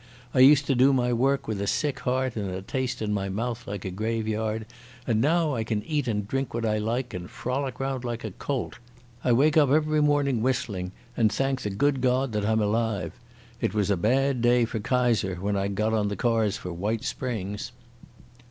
I 0.33 0.39
used 0.39 0.65
to 0.65 0.73
do 0.73 0.93
my 0.93 1.13
work 1.13 1.47
with 1.47 1.61
a 1.61 1.67
sick 1.67 1.99
heart 1.99 2.35
and 2.35 2.49
a 2.49 2.63
taste 2.63 3.03
in 3.03 3.13
my 3.13 3.29
mouth 3.29 3.67
like 3.67 3.85
a 3.85 3.91
graveyard, 3.91 4.65
and 5.05 5.21
now 5.21 5.53
I 5.53 5.63
can 5.63 5.83
eat 5.83 6.07
and 6.07 6.27
drink 6.27 6.55
what 6.55 6.65
I 6.65 6.79
like 6.79 7.13
and 7.13 7.29
frolic 7.29 7.79
round 7.79 8.03
like 8.03 8.23
a 8.23 8.31
colt. 8.31 8.79
I 9.23 9.31
wake 9.31 9.57
up 9.57 9.69
every 9.69 10.01
morning 10.01 10.41
whistling 10.41 10.91
and 11.15 11.31
thank 11.31 11.61
the 11.61 11.69
good 11.69 12.01
God 12.01 12.31
that 12.31 12.47
I'm 12.47 12.61
alive. 12.63 13.11
It 13.61 13.75
was 13.75 13.91
a 13.91 13.95
bad 13.95 14.41
day 14.41 14.65
for 14.65 14.79
Kaiser 14.79 15.35
when 15.35 15.55
I 15.55 15.67
got 15.67 15.93
on 15.93 16.07
the 16.07 16.15
cars 16.15 16.57
for 16.57 16.73
White 16.73 17.03
Springs." 17.03 17.71